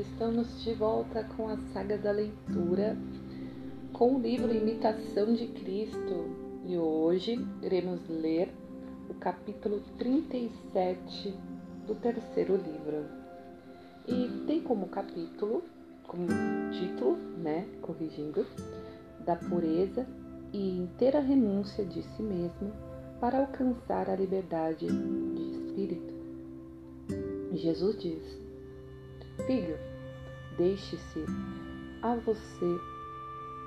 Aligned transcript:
estamos 0.00 0.64
de 0.64 0.74
volta 0.74 1.22
com 1.36 1.48
a 1.48 1.56
saga 1.72 1.96
da 1.96 2.10
leitura, 2.10 2.96
com 3.92 4.16
o 4.16 4.18
livro 4.18 4.52
Imitação 4.52 5.32
de 5.32 5.46
Cristo. 5.46 6.44
E 6.66 6.76
hoje 6.76 7.38
iremos 7.62 8.00
ler 8.08 8.52
o 9.08 9.14
capítulo 9.14 9.80
37 9.96 11.34
do 11.86 11.94
terceiro 11.94 12.56
livro. 12.56 13.04
E 14.08 14.44
tem 14.46 14.62
como 14.62 14.88
capítulo, 14.88 15.62
como 16.06 16.26
título, 16.72 17.16
né, 17.38 17.66
corrigindo, 17.80 18.44
da 19.24 19.36
pureza 19.36 20.06
e 20.52 20.76
inteira 20.76 21.20
renúncia 21.20 21.84
de 21.84 22.02
si 22.02 22.22
mesmo 22.22 22.72
para 23.20 23.38
alcançar 23.38 24.10
a 24.10 24.16
liberdade 24.16 24.86
de 24.86 25.50
espírito. 25.52 26.14
Jesus 27.52 27.96
diz: 28.00 28.43
Filho, 29.46 29.76
deixe-se 30.56 31.24
a 32.00 32.14
você 32.14 32.78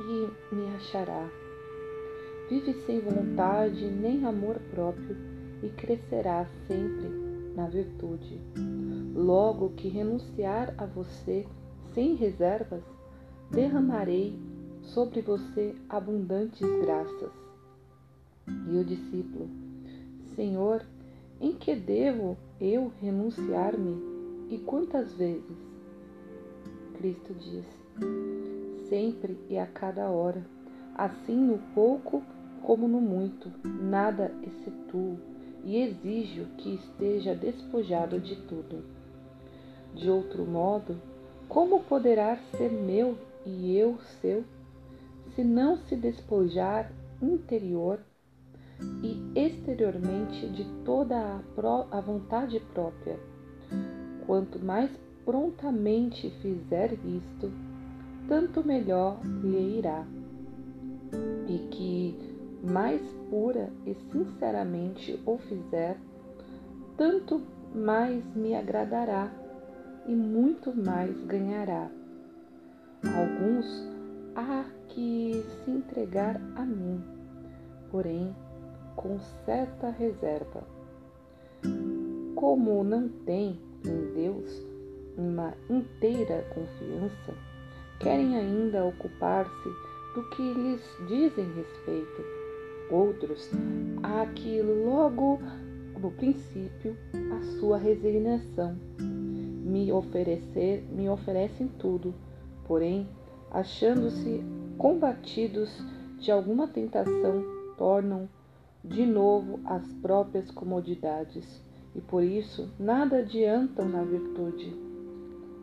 e 0.00 0.54
me 0.54 0.74
achará. 0.76 1.28
Vive 2.48 2.72
sem 2.86 3.00
vontade 3.00 3.90
nem 3.90 4.24
amor 4.24 4.58
próprio 4.70 5.16
e 5.62 5.68
crescerá 5.68 6.46
sempre 6.66 7.08
na 7.54 7.66
virtude. 7.66 8.40
Logo 9.14 9.70
que 9.70 9.88
renunciar 9.88 10.72
a 10.78 10.86
você 10.86 11.46
sem 11.92 12.14
reservas, 12.14 12.84
derramarei 13.50 14.38
sobre 14.82 15.20
você 15.20 15.74
abundantes 15.88 16.66
graças. 16.80 17.32
E 18.46 18.78
o 18.78 18.84
discípulo, 18.84 19.50
Senhor, 20.34 20.82
em 21.40 21.52
que 21.52 21.74
devo 21.74 22.36
eu 22.60 22.92
renunciar-me 23.00 24.15
e 24.48 24.58
quantas 24.58 25.12
vezes? 25.14 25.56
Cristo 26.98 27.34
disse: 27.34 28.88
Sempre 28.88 29.38
e 29.50 29.58
a 29.58 29.66
cada 29.66 30.08
hora, 30.08 30.44
assim 30.94 31.36
no 31.36 31.58
pouco 31.74 32.22
como 32.62 32.88
no 32.88 33.00
muito, 33.00 33.50
nada 33.64 34.32
excetuo 34.42 35.18
e 35.64 35.76
exijo 35.76 36.46
que 36.58 36.74
esteja 36.74 37.34
despojado 37.34 38.20
de 38.20 38.36
tudo. 38.42 38.84
De 39.94 40.10
outro 40.10 40.44
modo, 40.44 40.96
como 41.48 41.84
poderá 41.84 42.36
ser 42.56 42.70
meu 42.70 43.16
e 43.44 43.76
eu 43.76 43.98
seu, 44.20 44.44
se 45.34 45.44
não 45.44 45.76
se 45.76 45.96
despojar 45.96 46.90
interior 47.22 48.00
e 49.02 49.38
exteriormente 49.38 50.48
de 50.48 50.64
toda 50.84 51.40
a 51.90 52.00
vontade 52.00 52.60
própria? 52.72 53.18
Quanto 54.26 54.58
mais 54.58 54.90
prontamente 55.24 56.30
fizer 56.42 56.92
isto, 57.04 57.50
tanto 58.28 58.64
melhor 58.66 59.20
lhe 59.24 59.78
irá. 59.78 60.04
E 61.46 61.58
que 61.70 62.36
mais 62.62 63.00
pura 63.30 63.70
e 63.86 63.94
sinceramente 64.10 65.20
o 65.24 65.38
fizer, 65.38 65.96
tanto 66.96 67.40
mais 67.74 68.24
me 68.34 68.54
agradará 68.54 69.30
e 70.06 70.14
muito 70.14 70.74
mais 70.74 71.16
ganhará. 71.26 71.88
Alguns 73.04 73.88
há 74.34 74.64
que 74.88 75.44
se 75.64 75.70
entregar 75.70 76.40
a 76.56 76.64
mim, 76.64 77.00
porém 77.90 78.34
com 78.96 79.18
certa 79.44 79.90
reserva. 79.90 80.64
Como 82.34 82.82
não 82.82 83.08
tem 83.08 83.60
em 83.84 84.14
Deus 84.14 84.62
uma 85.16 85.54
inteira 85.70 86.46
confiança, 86.54 87.34
querem 88.00 88.36
ainda 88.36 88.84
ocupar-se 88.84 89.68
do 90.14 90.28
que 90.30 90.42
lhes 90.54 90.80
dizem 91.08 91.46
respeito. 91.54 92.24
Outros, 92.90 93.50
há 94.02 94.26
que 94.26 94.60
logo 94.62 95.40
no 96.00 96.10
princípio 96.12 96.96
a 97.32 97.58
sua 97.58 97.78
resignação 97.78 98.76
me 98.98 99.90
oferecer, 99.90 100.86
me 100.92 101.08
oferecem 101.08 101.68
tudo, 101.78 102.14
porém, 102.66 103.08
achando-se 103.50 104.44
combatidos 104.78 105.70
de 106.18 106.30
alguma 106.30 106.68
tentação, 106.68 107.44
tornam 107.76 108.28
de 108.84 109.04
novo 109.04 109.58
as 109.64 109.84
próprias 109.94 110.50
comodidades 110.50 111.60
e 111.96 112.00
por 112.02 112.22
isso 112.22 112.68
nada 112.78 113.18
adiantam 113.18 113.88
na 113.88 114.04
virtude. 114.04 114.76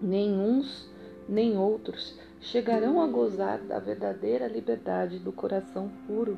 Nem 0.00 0.32
uns 0.32 0.88
nem 1.28 1.56
outros 1.56 2.18
chegarão 2.40 3.00
a 3.00 3.06
gozar 3.06 3.58
da 3.58 3.78
verdadeira 3.78 4.48
liberdade 4.48 5.18
do 5.18 5.32
coração 5.32 5.90
puro. 6.06 6.36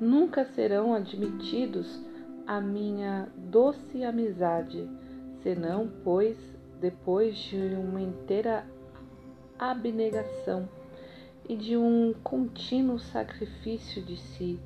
Nunca 0.00 0.44
serão 0.44 0.94
admitidos 0.94 2.00
à 2.46 2.60
minha 2.60 3.28
doce 3.36 4.02
amizade, 4.02 4.88
senão, 5.42 5.90
pois, 6.02 6.36
depois 6.80 7.36
de 7.36 7.56
uma 7.56 8.00
inteira 8.00 8.66
abnegação 9.58 10.68
e 11.48 11.54
de 11.54 11.76
um 11.76 12.14
contínuo 12.22 12.98
sacrifício 12.98 14.02
de 14.02 14.16
si 14.16 14.58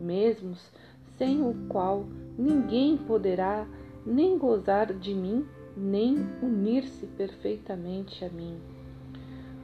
mesmos, 0.00 0.70
sem 1.16 1.42
o 1.42 1.54
qual 1.68 2.06
ninguém 2.38 2.96
poderá 2.96 3.66
nem 4.08 4.38
gozar 4.38 4.92
de 4.94 5.14
mim, 5.14 5.46
nem 5.76 6.26
unir-se 6.42 7.06
perfeitamente 7.06 8.24
a 8.24 8.30
mim. 8.30 8.58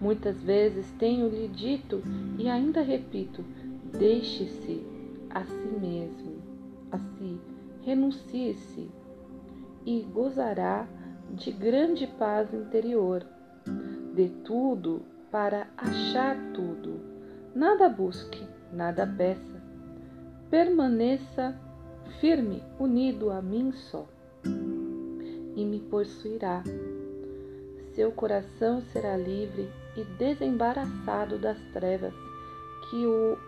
Muitas 0.01 0.43
vezes 0.43 0.91
tenho-lhe 0.99 1.49
dito 1.49 2.03
e 2.39 2.49
ainda 2.49 2.83
repito: 2.83 3.43
deixe-se 3.99 4.85
a 5.31 5.45
si 5.45 5.69
mesmo, 5.81 6.43
a 6.93 6.99
si, 6.99 7.41
renuncie-se 7.83 8.91
e 9.87 10.03
gozará 10.13 10.87
de 11.31 11.51
grande 11.51 12.07
paz 12.07 12.53
interior. 12.53 13.27
De 14.15 14.29
tudo 14.29 15.03
para 15.31 15.67
achar 15.77 16.37
tudo. 16.53 17.01
Nada 17.55 17.89
busque, 17.89 18.47
nada 18.73 19.07
peça. 19.07 19.63
Permaneça 20.51 21.59
firme, 22.21 22.63
unido 22.79 23.31
a 23.31 23.43
mim 23.43 23.73
só 23.73 24.07
e 25.57 25.65
me 25.65 25.81
possuirá. 25.81 26.63
Seu 27.95 28.11
coração 28.11 28.83
será 28.93 29.17
livre 29.17 29.69
e 29.97 30.05
desembaraçado 30.19 31.39
das 31.39 31.59
trevas 31.73 32.13
que 32.91 33.07
o 33.07 33.39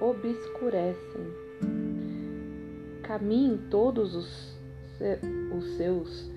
obscurecem. 0.00 1.26
Caminhem 3.02 3.58
todos 3.70 4.14
os, 4.14 4.58
os 5.56 5.64
seus 5.76 6.30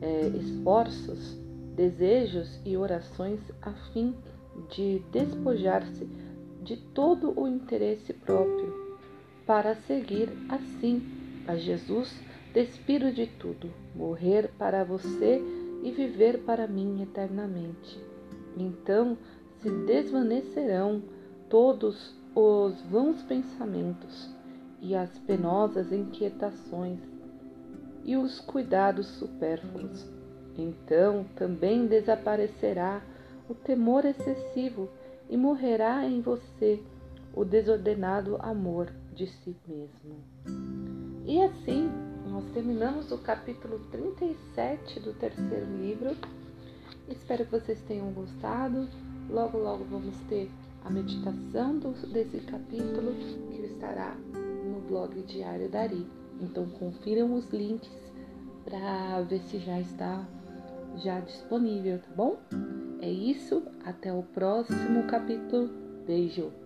é, 0.00 0.28
esforços, 0.28 1.36
desejos 1.74 2.60
e 2.64 2.76
orações 2.76 3.40
a 3.62 3.72
fim 3.92 4.14
de 4.70 5.02
despojar-se 5.12 6.06
de 6.62 6.76
todo 6.76 7.38
o 7.38 7.46
interesse 7.46 8.12
próprio, 8.12 8.74
para 9.46 9.74
seguir 9.74 10.28
assim 10.48 11.02
a 11.46 11.56
Jesus 11.56 12.12
Despiro 12.56 13.12
de 13.12 13.26
tudo, 13.26 13.70
morrer 13.94 14.50
para 14.56 14.82
você 14.82 15.42
e 15.82 15.90
viver 15.90 16.38
para 16.38 16.66
mim 16.66 17.02
eternamente. 17.02 18.02
Então 18.56 19.18
se 19.58 19.68
desvanecerão 19.68 21.02
todos 21.50 22.16
os 22.34 22.80
vãos 22.90 23.22
pensamentos 23.24 24.34
e 24.80 24.94
as 24.94 25.18
penosas 25.18 25.92
inquietações 25.92 26.98
e 28.02 28.16
os 28.16 28.40
cuidados 28.40 29.06
supérfluos. 29.06 30.08
Então 30.56 31.26
também 31.36 31.86
desaparecerá 31.86 33.02
o 33.50 33.54
temor 33.54 34.06
excessivo 34.06 34.88
e 35.28 35.36
morrerá 35.36 36.06
em 36.06 36.22
você 36.22 36.82
o 37.34 37.44
desordenado 37.44 38.38
amor 38.40 38.90
de 39.14 39.26
si 39.26 39.54
mesmo. 39.68 40.24
E 41.26 41.42
assim 41.42 41.90
nós 42.30 42.44
terminamos 42.52 43.10
o 43.12 43.18
capítulo 43.18 43.78
37 43.90 45.00
do 45.00 45.12
terceiro 45.12 45.66
livro. 45.76 46.16
Espero 47.08 47.44
que 47.44 47.52
vocês 47.52 47.80
tenham 47.82 48.10
gostado. 48.12 48.88
Logo, 49.30 49.58
logo 49.58 49.84
vamos 49.84 50.14
ter 50.28 50.50
a 50.84 50.90
meditação 50.90 51.78
desse 52.12 52.38
capítulo 52.40 53.14
que 53.50 53.62
estará 53.62 54.14
no 54.14 54.80
blog 54.88 55.22
Diário 55.22 55.68
Dari. 55.68 56.06
Então 56.40 56.66
confiram 56.70 57.34
os 57.34 57.48
links 57.50 57.90
para 58.64 59.22
ver 59.22 59.40
se 59.42 59.58
já 59.58 59.80
está 59.80 60.26
já 60.96 61.20
disponível, 61.20 61.98
tá 61.98 62.14
bom? 62.16 62.36
É 63.00 63.10
isso, 63.10 63.62
até 63.84 64.12
o 64.12 64.22
próximo 64.22 65.04
capítulo. 65.04 65.68
Beijo! 66.06 66.65